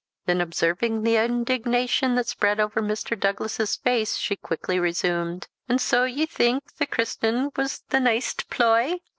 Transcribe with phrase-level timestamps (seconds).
[0.25, 3.15] Then observing the indignation that spread over Mr.
[3.15, 8.95] Douglas's face, she quickly resumed, "An' so ye think the kirsnin was the neist ploy?